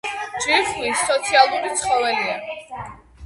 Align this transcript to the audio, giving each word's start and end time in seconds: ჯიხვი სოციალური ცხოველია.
ჯიხვი 0.43 0.93
სოციალური 1.01 1.73
ცხოველია. 1.81 2.91